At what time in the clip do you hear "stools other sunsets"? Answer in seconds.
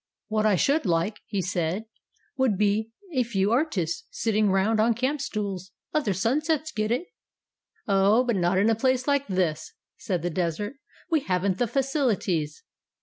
5.21-6.71